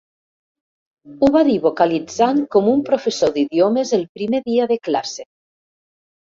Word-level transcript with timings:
Ho 1.21 1.29
va 1.35 1.43
dir 1.49 1.57
vocalitzant 1.65 2.41
com 2.57 2.71
un 2.73 2.83
professor 2.89 3.37
d'idiomes 3.37 3.95
el 4.01 4.09
primer 4.19 4.43
dia 4.51 4.69
de 4.75 4.81
classe. 4.91 5.31